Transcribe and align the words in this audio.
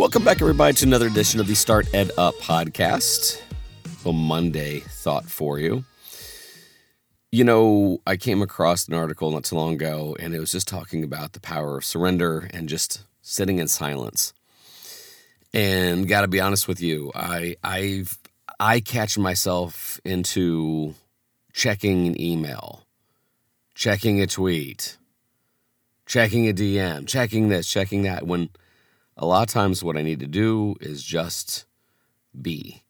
Welcome 0.00 0.24
back, 0.24 0.40
everybody, 0.40 0.72
to 0.76 0.86
another 0.86 1.08
edition 1.08 1.40
of 1.40 1.46
the 1.46 1.54
Start 1.54 1.86
Ed 1.92 2.10
Up 2.16 2.34
podcast. 2.36 3.38
A 4.06 4.10
Monday 4.14 4.80
thought 4.80 5.26
for 5.26 5.58
you. 5.58 5.84
You 7.30 7.44
know, 7.44 8.00
I 8.06 8.16
came 8.16 8.40
across 8.40 8.88
an 8.88 8.94
article 8.94 9.30
not 9.30 9.44
too 9.44 9.56
long 9.56 9.74
ago, 9.74 10.16
and 10.18 10.34
it 10.34 10.40
was 10.40 10.52
just 10.52 10.66
talking 10.66 11.04
about 11.04 11.34
the 11.34 11.40
power 11.40 11.76
of 11.76 11.84
surrender 11.84 12.48
and 12.54 12.66
just 12.66 13.04
sitting 13.20 13.58
in 13.58 13.68
silence. 13.68 14.32
And 15.52 16.08
got 16.08 16.22
to 16.22 16.28
be 16.28 16.40
honest 16.40 16.66
with 16.66 16.80
you, 16.80 17.12
I 17.14 17.56
I've 17.62 18.18
I 18.58 18.80
catch 18.80 19.18
myself 19.18 20.00
into 20.02 20.94
checking 21.52 22.06
an 22.06 22.18
email, 22.18 22.86
checking 23.74 24.18
a 24.22 24.26
tweet, 24.26 24.96
checking 26.06 26.48
a 26.48 26.54
DM, 26.54 27.06
checking 27.06 27.50
this, 27.50 27.68
checking 27.68 28.04
that 28.04 28.26
when 28.26 28.48
a 29.20 29.26
lot 29.26 29.42
of 29.42 29.52
times 29.52 29.84
what 29.84 29.98
I 29.98 30.02
need 30.02 30.20
to 30.20 30.26
do 30.26 30.76
is 30.80 31.04
just 31.04 31.66
be. 32.40 32.82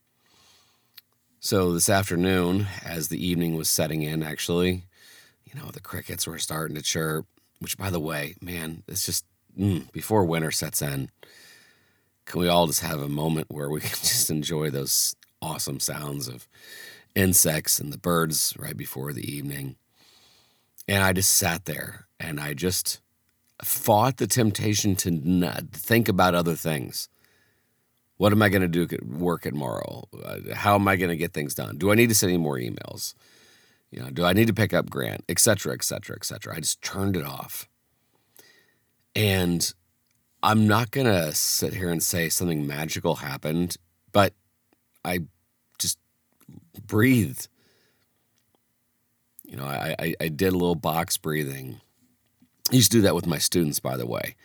So 1.41 1.73
this 1.73 1.91
afternoon, 1.91 2.69
as 2.85 3.09
the 3.09 3.23
evening 3.25 3.57
was 3.57 3.69
setting 3.69 4.03
in, 4.03 4.23
actually, 4.23 4.85
you 5.45 5.61
know, 5.61 5.71
the 5.73 5.81
crickets 5.81 6.29
were 6.29 6.39
starting 6.39 6.77
to 6.77 6.83
chirp, 6.83 7.27
which 7.59 7.77
by 7.77 7.91
the 7.91 7.99
way, 7.99 8.37
man, 8.41 8.85
it's 8.87 9.05
just 9.05 9.25
mm, 9.59 9.91
before 9.91 10.25
winter 10.25 10.53
sets 10.53 10.81
in. 10.81 11.11
Can 12.27 12.41
we 12.41 12.49
all 12.49 12.69
just 12.69 12.83
have 12.83 13.01
a 13.01 13.09
moment 13.09 13.49
where 13.51 13.69
we 13.69 13.81
can 13.81 13.89
just 13.91 14.31
enjoy 14.31 14.71
those 14.71 15.17
awesome 15.43 15.81
sounds 15.81 16.29
of 16.29 16.47
insects 17.17 17.81
and 17.81 17.93
the 17.93 17.99
birds 17.99 18.55
right 18.57 18.77
before 18.77 19.13
the 19.13 19.29
evening? 19.29 19.75
And 20.87 21.03
I 21.03 21.13
just 21.13 21.33
sat 21.33 21.65
there 21.65 22.07
and 22.21 22.39
I 22.39 22.55
just 22.55 23.01
fought 23.65 24.17
the 24.17 24.27
temptation 24.27 24.97
to 24.97 25.11
not 25.11 25.71
think 25.73 26.09
about 26.09 26.35
other 26.35 26.55
things. 26.55 27.09
What 28.17 28.33
am 28.33 28.43
I 28.43 28.49
going 28.51 28.63
to 28.63 28.69
do 28.69 28.83
at 28.83 29.07
work 29.07 29.43
tomorrow? 29.43 30.05
Uh, 30.13 30.55
how 30.55 30.75
am 30.75 30.87
I 30.87 30.97
going 30.97 31.09
to 31.09 31.17
get 31.17 31.33
things 31.33 31.55
done? 31.55 31.79
Do 31.79 31.91
I 31.91 31.95
need 31.95 32.11
to 32.11 32.15
send 32.15 32.31
any 32.31 32.39
more 32.39 32.59
emails? 32.59 33.15
You 33.91 34.01
know, 34.03 34.11
do 34.11 34.25
I 34.25 34.35
need 34.35 34.47
to 34.47 34.55
pick 34.55 34.75
up 34.75 34.91
Grant, 34.91 35.25
et 35.29 35.39
cetera, 35.39 35.73
et 35.73 35.83
cetera, 35.83 36.17
et 36.17 36.25
cetera? 36.25 36.55
I 36.55 36.61
just 36.61 36.83
turned 36.83 37.17
it 37.17 37.25
off. 37.25 37.69
And 39.17 39.73
I'm 40.43 40.69
not 40.69 40.91
going 40.91 41.07
to 41.07 41.33
sit 41.35 41.75
here 41.75 41.91
and 41.91 42.03
say 42.03 42.29
something 42.29 42.67
magical 42.67 43.17
happened, 43.17 43.77
but 44.13 44.35
I 45.05 45.21
just 45.79 45.99
breathed. 46.87 47.49
You 49.45 49.57
know, 49.57 49.65
I, 49.65 49.97
I, 49.99 50.15
I 50.21 50.29
did 50.29 50.49
a 50.49 50.57
little 50.57 50.77
box 50.77 51.17
breathing 51.17 51.81
I 52.71 52.77
used 52.77 52.93
to 52.93 52.99
do 52.99 53.03
that 53.03 53.15
with 53.15 53.27
my 53.27 53.39
students, 53.39 53.81
by 53.81 53.97
the 53.97 54.07
way. 54.07 54.37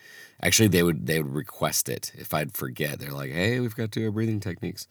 Actually, 0.42 0.68
they 0.68 0.82
would 0.82 1.06
they 1.06 1.22
would 1.22 1.32
request 1.32 1.88
it 1.88 2.12
if 2.14 2.34
I'd 2.34 2.52
forget. 2.52 2.98
They're 2.98 3.12
like, 3.12 3.32
"Hey, 3.32 3.60
we've 3.60 3.76
got 3.76 3.92
to 3.92 4.00
do 4.00 4.06
our 4.06 4.12
breathing 4.12 4.40
techniques." 4.40 4.86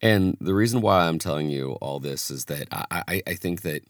And 0.00 0.36
the 0.40 0.54
reason 0.54 0.80
why 0.80 1.06
I'm 1.06 1.18
telling 1.18 1.50
you 1.50 1.72
all 1.80 1.98
this 1.98 2.30
is 2.30 2.44
that 2.46 2.68
I, 2.70 3.02
I, 3.08 3.22
I 3.26 3.34
think 3.34 3.62
that 3.62 3.82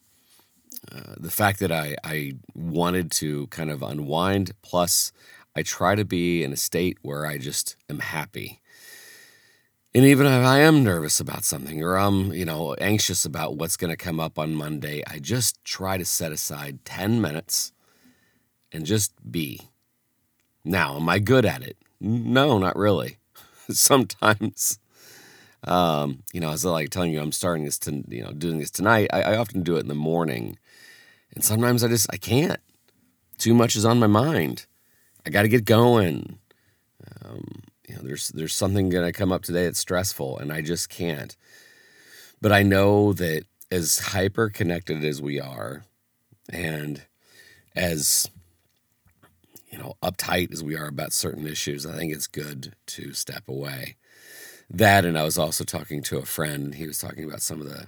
uh, 0.91 1.14
the 1.19 1.30
fact 1.30 1.60
that 1.60 1.72
I, 1.72 1.97
I 2.02 2.34
wanted 2.55 3.10
to 3.12 3.47
kind 3.48 3.70
of 3.70 3.83
unwind, 3.83 4.52
plus 4.62 5.12
I 5.55 5.62
try 5.62 5.94
to 5.94 6.05
be 6.05 6.42
in 6.42 6.53
a 6.53 6.56
state 6.56 6.98
where 7.03 7.27
I 7.27 7.36
just 7.36 7.77
am 7.91 7.98
happy. 7.98 8.60
And 9.94 10.05
even 10.05 10.27
if 10.27 10.32
I 10.32 10.60
am 10.60 10.84
nervous 10.84 11.19
about 11.20 11.44
something 11.44 11.82
or 11.82 11.97
I'm, 11.97 12.32
you 12.32 12.44
know, 12.44 12.75
anxious 12.75 13.25
about 13.25 13.56
what's 13.56 13.77
going 13.77 13.91
to 13.91 13.97
come 13.97 14.20
up 14.20 14.38
on 14.38 14.55
Monday, 14.55 15.03
I 15.06 15.19
just 15.19 15.62
try 15.64 15.98
to 15.98 16.05
set 16.05 16.30
aside 16.30 16.84
10 16.84 17.20
minutes 17.20 17.72
and 18.72 18.86
just 18.86 19.12
be. 19.30 19.61
Now, 20.64 20.97
am 20.97 21.08
I 21.08 21.19
good 21.19 21.44
at 21.44 21.62
it? 21.62 21.77
No, 22.00 22.58
not 22.58 22.77
really. 22.77 23.19
Sometimes, 23.70 24.78
um, 25.64 26.22
you 26.33 26.41
know, 26.41 26.50
as 26.50 26.64
I 26.64 26.70
like 26.70 26.91
telling 26.91 27.12
you, 27.12 27.20
I'm 27.20 27.33
starting 27.33 27.65
this 27.65 27.78
to, 27.81 28.04
you 28.09 28.22
know, 28.22 28.32
doing 28.32 28.59
this 28.59 28.70
tonight. 28.70 29.10
I, 29.12 29.22
I 29.22 29.37
often 29.37 29.62
do 29.62 29.76
it 29.76 29.81
in 29.81 29.88
the 29.88 29.94
morning, 29.94 30.59
and 31.34 31.44
sometimes 31.44 31.82
I 31.82 31.88
just 31.88 32.12
I 32.12 32.16
can't. 32.16 32.60
Too 33.38 33.54
much 33.54 33.76
is 33.76 33.84
on 33.84 33.98
my 33.98 34.06
mind. 34.06 34.66
I 35.25 35.31
got 35.31 35.42
to 35.42 35.48
get 35.48 35.65
going. 35.65 36.38
Um, 37.25 37.62
you 37.88 37.97
know, 37.97 38.03
there's 38.03 38.28
there's 38.28 38.54
something 38.54 38.88
gonna 38.88 39.12
come 39.12 39.32
up 39.32 39.42
today 39.42 39.65
that's 39.65 39.78
stressful, 39.78 40.38
and 40.38 40.53
I 40.53 40.60
just 40.60 40.88
can't. 40.88 41.37
But 42.41 42.53
I 42.53 42.62
know 42.62 43.12
that 43.15 43.44
as 43.71 43.98
hyper 43.98 44.48
connected 44.48 45.04
as 45.04 45.21
we 45.21 45.41
are, 45.41 45.84
and 46.50 47.03
as 47.75 48.31
uptight 50.10 50.52
as 50.52 50.62
we 50.62 50.76
are 50.76 50.86
about 50.86 51.12
certain 51.12 51.46
issues, 51.46 51.86
I 51.86 51.96
think 51.96 52.12
it's 52.12 52.26
good 52.26 52.74
to 52.86 53.12
step 53.12 53.48
away. 53.48 53.96
That, 54.70 55.04
and 55.04 55.19
I 55.19 55.24
was 55.24 55.38
also 55.38 55.64
talking 55.64 56.02
to 56.04 56.19
a 56.19 56.24
friend. 56.24 56.74
He 56.74 56.86
was 56.86 56.98
talking 56.98 57.24
about 57.24 57.42
some 57.42 57.60
of 57.60 57.69
the. 57.69 57.86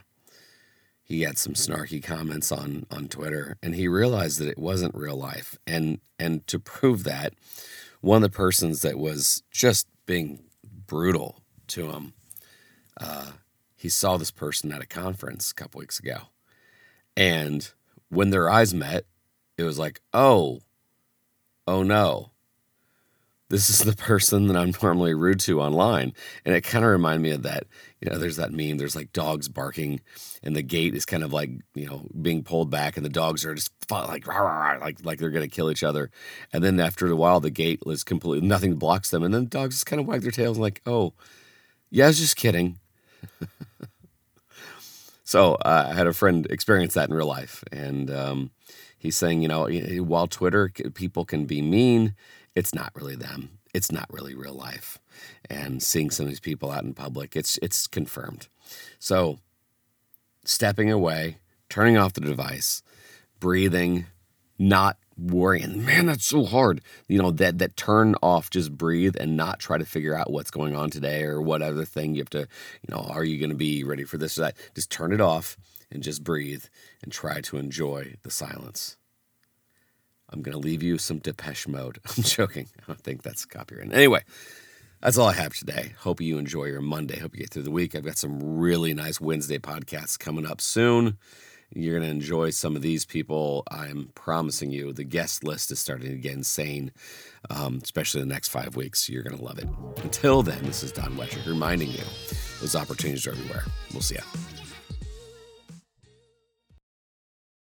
He 1.03 1.23
had 1.23 1.39
some 1.39 1.55
snarky 1.55 2.03
comments 2.03 2.53
on 2.53 2.87
on 2.91 3.09
Twitter, 3.09 3.57
and 3.63 3.75
he 3.75 3.89
realized 3.89 4.39
that 4.39 4.49
it 4.49 4.59
wasn't 4.59 4.95
real 4.95 5.17
life. 5.17 5.59
And 5.67 6.01
and 6.19 6.47
to 6.47 6.59
prove 6.59 7.05
that, 7.05 7.35
one 8.01 8.23
of 8.23 8.31
the 8.31 8.37
persons 8.37 8.83
that 8.83 8.99
was 8.99 9.43
just 9.51 9.87
being 10.07 10.45
brutal 10.87 11.43
to 11.69 11.91
him, 11.91 12.15
uh, 12.99 13.33
he 13.77 13.89
saw 13.89 14.17
this 14.17 14.31
person 14.31 14.73
at 14.73 14.83
a 14.83 14.87
conference 14.87 15.51
a 15.51 15.55
couple 15.55 15.81
weeks 15.81 15.99
ago, 15.99 16.29
and 17.17 17.73
when 18.09 18.31
their 18.31 18.49
eyes 18.49 18.73
met, 18.73 19.05
it 19.59 19.65
was 19.65 19.79
like, 19.79 20.01
oh, 20.15 20.61
oh 21.71 21.85
no, 21.85 22.33
this 23.49 23.71
is 23.71 23.81
the 23.81 23.95
person 23.95 24.49
that 24.49 24.57
I'm 24.57 24.73
normally 24.83 25.15
rude 25.15 25.39
to 25.41 25.61
online. 25.61 26.13
And 26.45 26.55
it 26.55 26.63
kind 26.63 26.85
of 26.85 26.91
reminded 26.91 27.23
me 27.23 27.31
of 27.31 27.45
that. 27.45 27.65
You 28.01 28.11
know, 28.11 28.19
there's 28.19 28.37
that 28.37 28.53
meme, 28.53 28.79
there's 28.79 28.97
like 28.97 29.13
dogs 29.13 29.49
barking, 29.49 30.01
and 30.43 30.57
the 30.57 30.63
gate 30.63 30.95
is 30.95 31.05
kind 31.05 31.23
of 31.23 31.33
like, 31.33 31.51
you 31.75 31.87
know, 31.87 32.07
being 32.21 32.43
pulled 32.43 32.71
back, 32.71 32.97
and 32.97 33.05
the 33.05 33.11
dogs 33.11 33.45
are 33.45 33.55
just 33.55 33.73
like, 33.91 34.27
rah, 34.27 34.39
rah, 34.39 34.73
rah, 34.73 34.79
like, 34.81 35.05
like 35.05 35.19
they're 35.19 35.31
going 35.31 35.49
to 35.49 35.55
kill 35.55 35.71
each 35.71 35.85
other. 35.85 36.11
And 36.53 36.65
then 36.65 36.81
after 36.81 37.07
a 37.07 37.15
while, 37.15 37.41
the 37.41 37.51
gate 37.51 37.83
is 37.87 38.03
completely, 38.03 38.49
nothing 38.49 38.77
blocks 38.77 39.11
them. 39.11 39.23
And 39.23 39.33
then 39.33 39.45
the 39.45 39.51
dogs 39.51 39.77
just 39.77 39.87
kind 39.87 40.01
of 40.01 40.07
wag 40.07 40.23
their 40.23 40.31
tails 40.31 40.59
like, 40.59 40.81
oh, 40.87 41.13
yeah, 41.91 42.07
I 42.07 42.09
was 42.09 42.19
just 42.19 42.37
kidding. 42.37 42.79
so 45.25 45.55
uh, 45.55 45.89
I 45.91 45.95
had 45.95 46.07
a 46.07 46.15
friend 46.15 46.47
experience 46.47 46.95
that 46.95 47.11
in 47.11 47.15
real 47.15 47.27
life. 47.27 47.63
And, 47.71 48.11
um, 48.11 48.51
he's 49.01 49.17
saying, 49.17 49.43
you 49.43 49.49
know, 49.49 49.67
while 50.05 50.29
Twitter 50.29 50.71
people 50.95 51.25
can 51.25 51.47
be 51.47 51.61
mean, 51.61 52.15
it's 52.55 52.75
not 52.75 52.93
really 52.95 53.17
them. 53.17 53.59
It's 53.75 53.91
not 53.91 54.07
really 54.11 54.35
real 54.35 54.55
life. 54.55 54.99
And 55.49 55.83
seeing 55.83 56.11
some 56.11 56.25
of 56.25 56.31
these 56.31 56.41
people 56.41 56.71
out 56.71 56.85
in 56.85 56.95
public, 56.95 57.35
it's 57.35 57.59
it's 57.63 57.87
confirmed. 57.87 58.49
So 58.99 59.39
stepping 60.45 60.93
away, 60.93 61.39
turning 61.69 61.97
off 61.97 62.13
the 62.13 62.21
device, 62.21 62.83
breathing, 63.39 64.07
not 64.59 64.99
worrying. 65.17 65.85
Man, 65.85 66.07
that's 66.07 66.27
so 66.27 66.45
hard. 66.45 66.81
You 67.09 67.23
know, 67.23 67.31
that 67.33 67.59
that 67.59 67.77
turn 67.77 68.15
off, 68.23 68.51
just 68.51 68.77
breathe 68.77 69.17
and 69.19 69.37
not 69.37 69.61
try 69.61 69.79
to 69.79 69.85
figure 69.85 70.15
out 70.15 70.31
what's 70.31 70.51
going 70.51 70.75
on 70.75 70.91
today 70.91 71.23
or 71.23 71.41
what 71.41 71.63
other 71.63 71.85
thing 71.85 72.15
you 72.15 72.23
have 72.23 72.31
to, 72.31 72.41
you 72.41 72.91
know, 72.91 73.07
are 73.09 73.25
you 73.25 73.39
going 73.39 73.51
to 73.51 73.57
be 73.57 73.85
ready 73.85 74.05
for 74.05 74.19
this 74.19 74.37
or 74.39 74.43
that? 74.43 74.57
Just 74.75 74.91
turn 74.91 75.13
it 75.13 75.21
off 75.21 75.57
and 75.91 76.03
just 76.03 76.25
breathe 76.25 76.65
and 77.03 77.13
try 77.13 77.41
to 77.43 77.57
enjoy 77.57 78.15
the 78.23 78.31
silence. 78.31 78.97
I'm 80.33 80.43
going 80.43 80.53
to 80.53 80.59
leave 80.59 80.83
you 80.83 80.99
some 80.99 81.19
Depeche 81.19 81.67
Mode. 81.67 81.99
I'm 82.17 82.23
joking. 82.23 82.69
I 82.79 82.83
don't 82.87 83.01
think 83.01 83.23
that's 83.23 83.45
copyright. 83.45 83.93
Anyway, 83.93 84.23
that's 85.03 85.19
all 85.19 85.29
I 85.29 85.35
have 85.35 85.55
today. 85.55 85.95
Hope 85.99 86.21
you 86.21 86.39
enjoy 86.39 86.67
your 86.67 86.81
Monday. 86.81 87.19
Hope 87.19 87.35
you 87.35 87.41
get 87.41 87.51
through 87.51 87.65
the 87.65 87.71
week. 87.71 87.95
I've 87.95 88.05
got 88.05 88.19
some 88.19 88.59
really 88.59 88.95
nice 88.95 89.21
Wednesday 89.21 89.59
podcasts 89.59 90.19
coming 90.19 90.47
up 90.47 90.61
soon. 90.61 91.19
You're 91.73 91.99
going 91.99 92.09
to 92.09 92.15
enjoy 92.15 92.51
some 92.51 92.75
of 92.75 92.83
these 92.83 93.05
people. 93.05 93.63
I'm 93.71 94.11
promising 94.15 94.73
you, 94.73 94.93
the 94.93 95.05
guest 95.05 95.45
list 95.45 95.71
is 95.71 95.79
starting 95.79 96.11
to 96.11 96.17
get 96.17 96.33
insane, 96.33 96.91
um, 97.49 97.79
especially 97.83 98.21
the 98.21 98.27
next 98.27 98.49
five 98.49 98.75
weeks. 98.75 99.09
You're 99.09 99.23
going 99.23 99.39
to 99.39 99.45
love 99.45 99.59
it. 99.59 99.69
Until 100.03 100.43
then, 100.43 100.65
this 100.65 100.83
is 100.83 100.91
Don 100.91 101.17
Wettrick 101.17 101.47
reminding 101.47 101.91
you 101.93 102.03
those 102.61 102.75
opportunities 102.75 103.27
are 103.27 103.31
everywhere. 103.31 103.65
We'll 103.93 104.03
see 104.03 104.17
you. 104.17 104.60